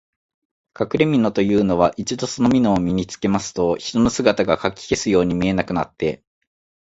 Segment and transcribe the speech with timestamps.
[0.73, 6.23] かくれみのというのは、一度そのみのを身につけますと、人の姿がかき消すように見えなくなって、